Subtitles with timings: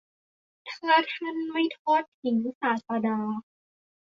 [0.67, 3.19] ถ้าท่านไม่ทอดทิ้งศาสดา